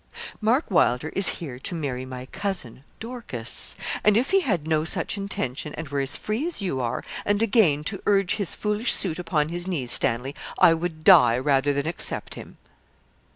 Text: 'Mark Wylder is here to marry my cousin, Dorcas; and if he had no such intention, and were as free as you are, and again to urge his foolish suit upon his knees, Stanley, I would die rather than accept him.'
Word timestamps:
'Mark 0.41 0.71
Wylder 0.71 1.09
is 1.09 1.27
here 1.37 1.59
to 1.59 1.75
marry 1.75 2.05
my 2.07 2.25
cousin, 2.25 2.83
Dorcas; 2.99 3.75
and 4.03 4.17
if 4.17 4.31
he 4.31 4.39
had 4.41 4.67
no 4.67 4.83
such 4.83 5.15
intention, 5.15 5.75
and 5.75 5.89
were 5.89 5.99
as 5.99 6.15
free 6.15 6.47
as 6.47 6.59
you 6.59 6.79
are, 6.81 7.03
and 7.23 7.43
again 7.43 7.83
to 7.83 8.01
urge 8.07 8.37
his 8.37 8.55
foolish 8.55 8.93
suit 8.93 9.19
upon 9.19 9.49
his 9.49 9.67
knees, 9.67 9.91
Stanley, 9.91 10.33
I 10.57 10.73
would 10.73 11.03
die 11.03 11.37
rather 11.37 11.71
than 11.71 11.85
accept 11.85 12.33
him.' 12.33 12.57